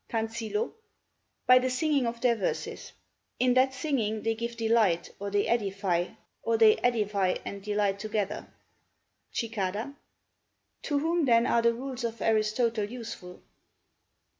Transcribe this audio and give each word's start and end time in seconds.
Tansillo 0.09 0.71
By 1.45 1.59
the 1.59 1.69
singing 1.69 2.07
of 2.07 2.21
their 2.21 2.35
verses: 2.35 2.93
in 3.37 3.53
that 3.53 3.71
singing 3.71 4.23
they 4.23 4.33
give 4.33 4.57
delight, 4.57 5.11
or 5.19 5.29
they 5.29 5.45
edify, 5.45 6.07
or 6.41 6.57
they 6.57 6.77
edify 6.77 7.35
and 7.45 7.61
delight 7.63 7.99
together. 7.99 8.51
Cicada 9.31 9.93
To 10.81 10.97
whom 10.97 11.25
then 11.25 11.45
are 11.45 11.61
the 11.61 11.75
rules 11.75 12.03
of 12.03 12.19
Aristotle 12.19 12.85
useful? 12.85 13.43